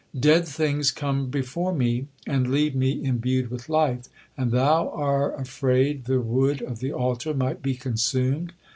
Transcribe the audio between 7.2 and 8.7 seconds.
might be consumed!